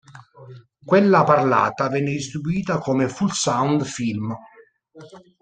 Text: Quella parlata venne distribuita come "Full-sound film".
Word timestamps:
Quella 0.83 1.23
parlata 1.23 1.87
venne 1.87 2.09
distribuita 2.09 2.79
come 2.79 3.07
"Full-sound 3.07 3.83
film". 3.83 4.35